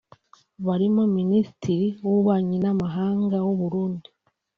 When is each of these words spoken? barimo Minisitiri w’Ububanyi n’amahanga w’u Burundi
barimo 0.67 1.03
Minisitiri 1.17 1.87
w’Ububanyi 2.03 2.57
n’amahanga 2.63 3.37
w’u 3.45 3.55
Burundi 3.61 4.09